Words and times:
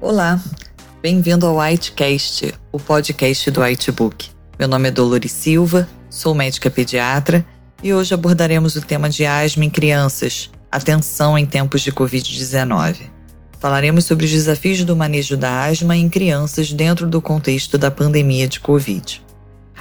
Olá, 0.00 0.40
bem-vindo 1.02 1.44
ao 1.44 1.58
Whitecast, 1.58 2.54
o 2.70 2.78
podcast 2.78 3.50
do 3.50 3.60
Whitebook. 3.60 4.30
Meu 4.56 4.68
nome 4.68 4.86
é 4.86 4.92
Dolores 4.92 5.32
Silva, 5.32 5.88
sou 6.08 6.36
médica 6.36 6.70
pediatra 6.70 7.44
e 7.82 7.92
hoje 7.92 8.14
abordaremos 8.14 8.76
o 8.76 8.80
tema 8.80 9.10
de 9.10 9.26
asma 9.26 9.64
em 9.64 9.70
crianças, 9.70 10.52
atenção 10.70 11.36
em 11.36 11.44
tempos 11.44 11.80
de 11.80 11.90
Covid-19. 11.90 13.10
Falaremos 13.58 14.04
sobre 14.04 14.24
os 14.24 14.30
desafios 14.30 14.84
do 14.84 14.94
manejo 14.94 15.36
da 15.36 15.64
asma 15.64 15.96
em 15.96 16.08
crianças 16.08 16.72
dentro 16.72 17.04
do 17.04 17.20
contexto 17.20 17.76
da 17.76 17.90
pandemia 17.90 18.46
de 18.46 18.60
Covid. 18.60 19.20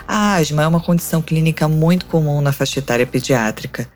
A 0.08 0.34
asma 0.38 0.64
é 0.64 0.68
uma 0.68 0.82
condição 0.82 1.22
clínica 1.22 1.68
muito 1.68 2.08
comum 2.08 2.42
na 2.42 2.52
faixa 2.52 2.80
etária 2.80 3.06
pediátrica. 3.06 3.88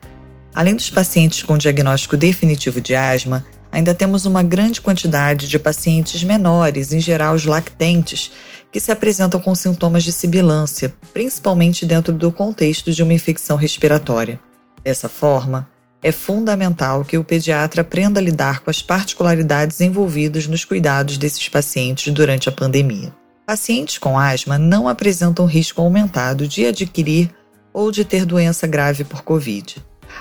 Além 0.54 0.76
dos 0.76 0.88
pacientes 0.88 1.42
com 1.42 1.58
diagnóstico 1.58 2.16
definitivo 2.16 2.80
de 2.80 2.94
asma, 2.94 3.44
ainda 3.72 3.94
temos 3.94 4.26
uma 4.26 4.42
grande 4.42 4.80
quantidade 4.80 5.48
de 5.48 5.58
pacientes 5.58 6.22
menores, 6.22 6.92
em 6.92 7.00
geral 7.00 7.34
os 7.34 7.46
lactentes, 7.46 8.30
que 8.70 8.78
se 8.78 8.92
apresentam 8.92 9.40
com 9.40 9.54
sintomas 9.54 10.04
de 10.04 10.12
sibilância, 10.12 10.94
principalmente 11.12 11.86
dentro 11.86 12.12
do 12.12 12.30
contexto 12.30 12.92
de 12.92 13.02
uma 13.02 13.14
infecção 13.14 13.56
respiratória. 13.56 14.38
Dessa 14.84 15.08
forma, 15.08 15.68
é 16.02 16.12
fundamental 16.12 17.04
que 17.04 17.16
o 17.16 17.24
pediatra 17.24 17.82
aprenda 17.82 18.20
a 18.20 18.22
lidar 18.22 18.60
com 18.60 18.70
as 18.70 18.82
particularidades 18.82 19.80
envolvidas 19.80 20.46
nos 20.46 20.64
cuidados 20.64 21.16
desses 21.16 21.48
pacientes 21.48 22.12
durante 22.12 22.48
a 22.48 22.52
pandemia. 22.52 23.14
Pacientes 23.46 23.98
com 23.98 24.18
asma 24.18 24.58
não 24.58 24.88
apresentam 24.88 25.46
risco 25.46 25.80
aumentado 25.80 26.46
de 26.46 26.66
adquirir 26.66 27.30
ou 27.72 27.90
de 27.90 28.04
ter 28.04 28.26
doença 28.26 28.66
grave 28.66 29.04
por 29.04 29.22
Covid. 29.22 29.76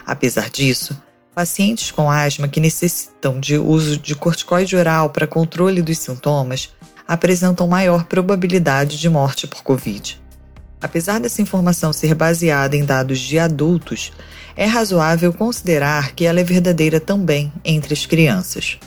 Apesar 0.06 0.50
disso, 0.50 1.02
Pacientes 1.34 1.92
com 1.92 2.12
asma 2.12 2.50
que 2.50 2.60
necessitam 2.60 3.40
de 3.40 3.58
uso 3.58 3.98
de 3.98 4.14
corticoide 4.16 4.76
oral 4.76 5.10
para 5.10 5.26
controle 5.26 5.82
dos 5.82 5.98
sintomas 5.98 6.74
apresentam 7.08 7.70
maior 7.70 8.04
probabilidade 8.04 9.00
de 9.00 9.10
morte 9.10 9.48
por 9.48 9.64
Covid. 9.64 10.22
Apesar 10.82 11.22
dessa 11.22 11.42
informação 11.42 11.94
ser 11.94 12.16
baseada 12.16 12.76
em 12.76 12.84
dados 12.84 13.18
de 13.20 13.40
adultos, 13.40 14.12
é 14.58 14.66
razoável 14.66 15.32
considerar 15.32 16.12
que 16.14 16.26
ela 16.26 16.42
é 16.42 16.44
verdadeira 16.44 17.00
também 17.00 17.54
entre 17.64 17.94
as 17.94 18.06
crianças. 18.06 18.78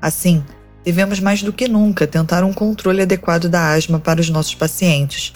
Assim, 0.00 0.42
devemos 0.82 1.20
mais 1.20 1.42
do 1.42 1.52
que 1.52 1.68
nunca 1.68 2.06
tentar 2.06 2.44
um 2.44 2.52
controle 2.52 3.02
adequado 3.02 3.46
da 3.46 3.74
asma 3.74 4.00
para 4.00 4.22
os 4.22 4.30
nossos 4.30 4.54
pacientes. 4.54 5.34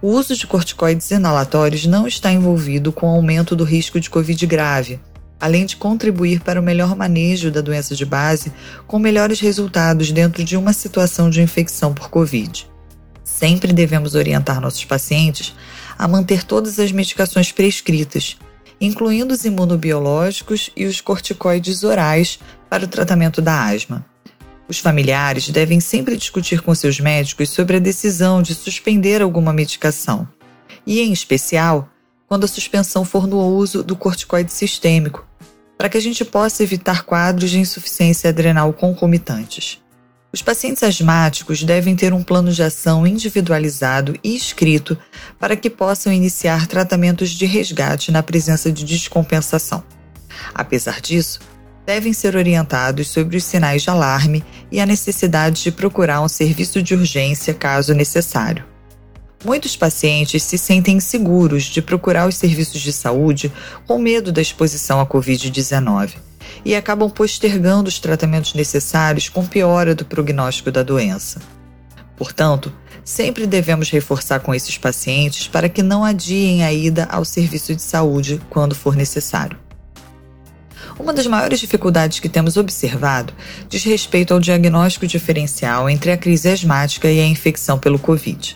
O 0.00 0.12
uso 0.12 0.36
de 0.36 0.46
corticoides 0.46 1.10
inalatórios 1.10 1.84
não 1.84 2.06
está 2.06 2.30
envolvido 2.30 2.92
com 2.92 3.06
o 3.06 3.16
aumento 3.16 3.56
do 3.56 3.64
risco 3.64 3.98
de 3.98 4.08
Covid 4.08 4.46
grave, 4.46 5.00
além 5.40 5.64
de 5.64 5.76
contribuir 5.76 6.40
para 6.40 6.60
o 6.60 6.62
melhor 6.62 6.94
manejo 6.94 7.50
da 7.50 7.60
doença 7.60 7.96
de 7.96 8.04
base, 8.04 8.52
com 8.86 8.98
melhores 8.98 9.40
resultados 9.40 10.12
dentro 10.12 10.44
de 10.44 10.56
uma 10.56 10.72
situação 10.72 11.30
de 11.30 11.40
infecção 11.40 11.94
por 11.94 12.10
Covid. 12.10 12.68
Sempre 13.24 13.72
devemos 13.72 14.14
orientar 14.14 14.60
nossos 14.60 14.84
pacientes 14.84 15.54
a 15.98 16.06
manter 16.06 16.44
todas 16.44 16.78
as 16.78 16.92
medicações 16.92 17.50
prescritas, 17.50 18.36
incluindo 18.80 19.32
os 19.32 19.44
imunobiológicos 19.44 20.70
e 20.76 20.84
os 20.84 21.00
corticoides 21.00 21.82
orais 21.84 22.38
para 22.68 22.84
o 22.84 22.88
tratamento 22.88 23.40
da 23.40 23.64
asma. 23.64 24.04
Os 24.68 24.78
familiares 24.78 25.48
devem 25.48 25.80
sempre 25.80 26.16
discutir 26.16 26.60
com 26.60 26.74
seus 26.74 27.00
médicos 27.00 27.50
sobre 27.50 27.76
a 27.76 27.80
decisão 27.80 28.40
de 28.40 28.54
suspender 28.54 29.20
alguma 29.20 29.52
medicação, 29.52 30.28
e, 30.86 31.00
em 31.00 31.12
especial, 31.12 31.88
quando 32.26 32.44
a 32.44 32.48
suspensão 32.48 33.04
for 33.04 33.26
no 33.26 33.40
uso 33.40 33.82
do 33.82 33.96
corticoide 33.96 34.52
sistêmico, 34.52 35.26
para 35.80 35.88
que 35.88 35.96
a 35.96 36.02
gente 36.02 36.26
possa 36.26 36.62
evitar 36.62 37.04
quadros 37.04 37.48
de 37.48 37.58
insuficiência 37.58 38.28
adrenal 38.28 38.70
concomitantes. 38.70 39.80
Os 40.30 40.42
pacientes 40.42 40.82
asmáticos 40.82 41.62
devem 41.62 41.96
ter 41.96 42.12
um 42.12 42.22
plano 42.22 42.52
de 42.52 42.62
ação 42.62 43.06
individualizado 43.06 44.14
e 44.22 44.36
escrito 44.36 44.94
para 45.38 45.56
que 45.56 45.70
possam 45.70 46.12
iniciar 46.12 46.66
tratamentos 46.66 47.30
de 47.30 47.46
resgate 47.46 48.12
na 48.12 48.22
presença 48.22 48.70
de 48.70 48.84
descompensação. 48.84 49.82
Apesar 50.52 51.00
disso, 51.00 51.40
devem 51.86 52.12
ser 52.12 52.36
orientados 52.36 53.08
sobre 53.08 53.38
os 53.38 53.44
sinais 53.44 53.80
de 53.80 53.88
alarme 53.88 54.44
e 54.70 54.80
a 54.80 54.86
necessidade 54.86 55.62
de 55.62 55.72
procurar 55.72 56.20
um 56.20 56.28
serviço 56.28 56.82
de 56.82 56.94
urgência 56.94 57.54
caso 57.54 57.94
necessário. 57.94 58.69
Muitos 59.42 59.74
pacientes 59.74 60.42
se 60.42 60.58
sentem 60.58 60.98
inseguros 60.98 61.64
de 61.64 61.80
procurar 61.80 62.28
os 62.28 62.36
serviços 62.36 62.80
de 62.80 62.92
saúde 62.92 63.50
com 63.86 63.98
medo 63.98 64.30
da 64.30 64.42
exposição 64.42 65.00
à 65.00 65.06
Covid-19 65.06 66.16
e 66.62 66.74
acabam 66.74 67.08
postergando 67.08 67.88
os 67.88 67.98
tratamentos 67.98 68.52
necessários 68.52 69.30
com 69.30 69.46
piora 69.46 69.94
do 69.94 70.04
prognóstico 70.04 70.70
da 70.70 70.82
doença. 70.82 71.40
Portanto, 72.18 72.70
sempre 73.02 73.46
devemos 73.46 73.88
reforçar 73.88 74.40
com 74.40 74.54
esses 74.54 74.76
pacientes 74.76 75.48
para 75.48 75.70
que 75.70 75.82
não 75.82 76.04
adiem 76.04 76.62
a 76.62 76.70
ida 76.70 77.08
ao 77.10 77.24
serviço 77.24 77.74
de 77.74 77.80
saúde 77.80 78.42
quando 78.50 78.74
for 78.74 78.94
necessário. 78.94 79.58
Uma 80.98 81.14
das 81.14 81.26
maiores 81.26 81.60
dificuldades 81.60 82.20
que 82.20 82.28
temos 82.28 82.58
observado 82.58 83.32
diz 83.70 83.82
respeito 83.84 84.34
ao 84.34 84.40
diagnóstico 84.40 85.06
diferencial 85.06 85.88
entre 85.88 86.12
a 86.12 86.16
crise 86.18 86.50
asmática 86.50 87.10
e 87.10 87.18
a 87.20 87.26
infecção 87.26 87.78
pelo 87.78 87.98
Covid. 87.98 88.54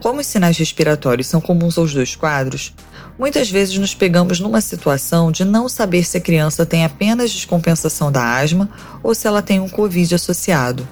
Como 0.00 0.20
os 0.20 0.26
sinais 0.26 0.56
respiratórios 0.56 1.26
são 1.26 1.40
comuns 1.40 1.78
aos 1.78 1.92
dois 1.94 2.16
quadros, 2.16 2.74
muitas 3.18 3.50
vezes 3.50 3.76
nos 3.78 3.94
pegamos 3.94 4.40
numa 4.40 4.60
situação 4.60 5.30
de 5.30 5.44
não 5.44 5.68
saber 5.68 6.04
se 6.04 6.16
a 6.16 6.20
criança 6.20 6.66
tem 6.66 6.84
apenas 6.84 7.30
descompensação 7.30 8.10
da 8.10 8.36
asma 8.36 8.68
ou 9.02 9.14
se 9.14 9.26
ela 9.26 9.42
tem 9.42 9.60
um 9.60 9.68
Covid 9.68 10.14
associado. 10.14 10.86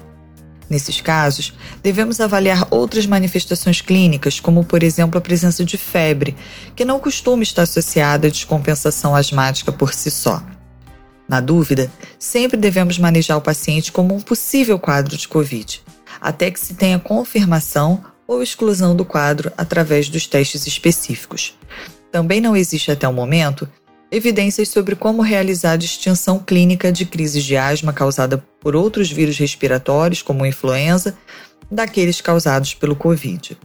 Nesses 0.71 1.01
casos, 1.01 1.53
devemos 1.83 2.21
avaliar 2.21 2.65
outras 2.71 3.05
manifestações 3.05 3.81
clínicas, 3.81 4.39
como 4.39 4.63
por 4.63 4.83
exemplo 4.83 5.17
a 5.17 5.21
presença 5.21 5.65
de 5.65 5.77
febre, 5.77 6.33
que 6.73 6.85
não 6.85 6.97
costuma 6.97 7.43
estar 7.43 7.63
associada 7.63 8.27
à 8.27 8.31
descompensação 8.31 9.13
asmática 9.13 9.69
por 9.69 9.93
si 9.93 10.09
só. 10.09 10.41
Na 11.27 11.41
dúvida, 11.41 11.91
sempre 12.17 12.55
devemos 12.55 12.97
manejar 12.97 13.35
o 13.35 13.41
paciente 13.41 13.91
como 13.91 14.15
um 14.15 14.21
possível 14.21 14.79
quadro 14.79 15.17
de 15.17 15.27
Covid, 15.27 15.81
até 16.21 16.49
que 16.49 16.59
se 16.59 16.73
tenha 16.73 16.99
confirmação 16.99 18.03
ou 18.31 18.41
exclusão 18.41 18.95
do 18.95 19.03
quadro 19.03 19.51
através 19.57 20.07
dos 20.07 20.25
testes 20.25 20.65
específicos. 20.65 21.53
Também 22.09 22.39
não 22.39 22.55
existe 22.55 22.89
até 22.89 23.05
o 23.05 23.11
momento 23.11 23.67
evidências 24.09 24.69
sobre 24.69 24.95
como 24.95 25.21
realizar 25.21 25.73
a 25.73 25.77
distinção 25.77 26.39
clínica 26.39 26.93
de 26.93 27.05
crises 27.05 27.43
de 27.43 27.57
asma 27.57 27.91
causada 27.91 28.41
por 28.61 28.73
outros 28.73 29.11
vírus 29.11 29.37
respiratórios, 29.37 30.21
como 30.21 30.45
influenza, 30.45 31.17
daqueles 31.69 32.21
causados 32.21 32.73
pelo 32.73 32.95
Covid. 32.95 33.57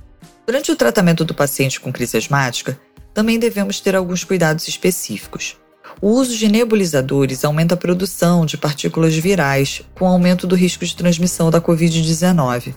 Durante 0.44 0.72
o 0.72 0.76
tratamento 0.76 1.24
do 1.24 1.32
paciente 1.32 1.78
com 1.78 1.92
crise 1.92 2.16
asmática, 2.16 2.76
também 3.14 3.38
devemos 3.38 3.78
ter 3.78 3.94
alguns 3.94 4.24
cuidados 4.24 4.66
específicos. 4.66 5.56
O 6.02 6.10
uso 6.10 6.36
de 6.36 6.48
nebulizadores 6.48 7.44
aumenta 7.44 7.74
a 7.74 7.78
produção 7.78 8.44
de 8.44 8.56
partículas 8.56 9.14
virais, 9.14 9.82
com 9.94 10.08
aumento 10.08 10.44
do 10.44 10.56
risco 10.56 10.84
de 10.84 10.96
transmissão 10.96 11.52
da 11.52 11.60
Covid-19. 11.60 12.74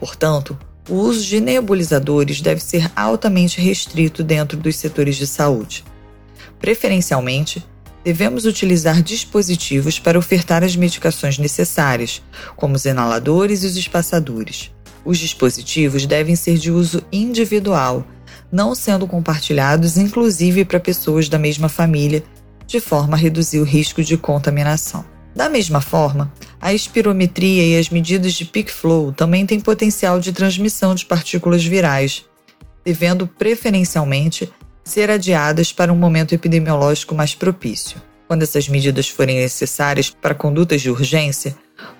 Portanto, 0.00 0.58
o 0.90 0.96
uso 0.96 1.24
de 1.24 1.40
nebulizadores 1.40 2.40
deve 2.40 2.60
ser 2.60 2.90
altamente 2.96 3.60
restrito 3.60 4.24
dentro 4.24 4.58
dos 4.58 4.76
setores 4.76 5.16
de 5.16 5.26
saúde. 5.26 5.84
Preferencialmente, 6.58 7.64
devemos 8.04 8.44
utilizar 8.44 9.00
dispositivos 9.00 9.98
para 9.98 10.18
ofertar 10.18 10.64
as 10.64 10.74
medicações 10.74 11.38
necessárias, 11.38 12.20
como 12.56 12.74
os 12.74 12.84
inaladores 12.84 13.62
e 13.62 13.66
os 13.66 13.76
espaçadores. 13.76 14.72
Os 15.04 15.16
dispositivos 15.18 16.06
devem 16.06 16.34
ser 16.34 16.58
de 16.58 16.70
uso 16.70 17.02
individual, 17.12 18.04
não 18.50 18.74
sendo 18.74 19.06
compartilhados 19.06 19.96
inclusive 19.96 20.64
para 20.64 20.80
pessoas 20.80 21.28
da 21.28 21.38
mesma 21.38 21.68
família, 21.68 22.24
de 22.66 22.80
forma 22.80 23.16
a 23.16 23.20
reduzir 23.20 23.60
o 23.60 23.64
risco 23.64 24.02
de 24.02 24.16
contaminação. 24.16 25.04
Da 25.34 25.48
mesma 25.48 25.80
forma, 25.80 26.32
a 26.60 26.74
espirometria 26.74 27.64
e 27.64 27.78
as 27.78 27.88
medidas 27.88 28.34
de 28.34 28.44
peak 28.44 28.70
flow 28.70 29.12
também 29.12 29.46
têm 29.46 29.60
potencial 29.60 30.20
de 30.20 30.32
transmissão 30.32 30.94
de 30.94 31.06
partículas 31.06 31.64
virais, 31.64 32.24
devendo 32.84 33.26
preferencialmente 33.26 34.52
ser 34.84 35.10
adiadas 35.10 35.72
para 35.72 35.92
um 35.92 35.96
momento 35.96 36.34
epidemiológico 36.34 37.14
mais 37.14 37.34
propício. 37.34 38.02
quando 38.26 38.44
essas 38.44 38.68
medidas 38.68 39.08
forem 39.08 39.40
necessárias 39.40 40.08
para 40.08 40.36
condutas 40.36 40.80
de 40.80 40.88
urgência, 40.88 41.56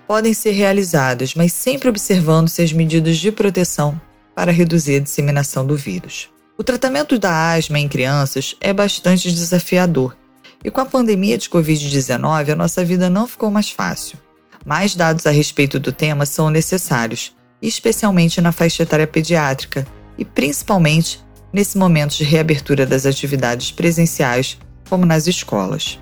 podem 0.06 0.32
ser 0.32 0.52
realizadas, 0.52 1.34
mas 1.34 1.52
sempre 1.52 1.88
observando-se 1.88 2.62
as 2.62 2.72
medidas 2.72 3.16
de 3.16 3.32
proteção 3.32 4.00
para 4.32 4.52
reduzir 4.52 4.94
a 4.94 5.00
disseminação 5.00 5.66
do 5.66 5.76
vírus. 5.76 6.28
O 6.56 6.62
tratamento 6.62 7.18
da 7.18 7.52
asma 7.52 7.80
em 7.80 7.88
crianças 7.88 8.54
é 8.60 8.72
bastante 8.72 9.28
desafiador 9.32 10.16
e 10.64 10.70
com 10.70 10.80
a 10.80 10.86
pandemia 10.86 11.38
de 11.38 11.48
Covid-19 11.48 12.52
a 12.52 12.56
nossa 12.56 12.84
vida 12.84 13.08
não 13.08 13.26
ficou 13.26 13.50
mais 13.50 13.70
fácil. 13.70 14.18
Mais 14.64 14.94
dados 14.94 15.26
a 15.26 15.30
respeito 15.30 15.80
do 15.80 15.92
tema 15.92 16.26
são 16.26 16.50
necessários, 16.50 17.34
especialmente 17.62 18.40
na 18.40 18.52
faixa 18.52 18.82
etária 18.82 19.06
pediátrica 19.06 19.86
e 20.18 20.24
principalmente 20.24 21.24
nesse 21.52 21.78
momento 21.78 22.16
de 22.16 22.24
reabertura 22.24 22.86
das 22.86 23.06
atividades 23.06 23.72
presenciais, 23.72 24.58
como 24.88 25.06
nas 25.06 25.26
escolas. 25.26 25.98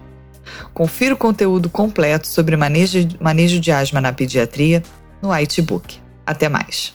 Confira 0.75 1.15
o 1.15 1.19
conteúdo 1.19 1.69
completo 1.69 2.27
sobre 2.27 2.57
manejo, 2.57 3.07
manejo 3.21 3.61
de 3.61 3.71
asma 3.71 4.01
na 4.01 4.13
pediatria 4.13 4.83
no 5.23 5.31
Whitebook. 5.31 5.99
Até 6.27 6.49
mais! 6.49 6.95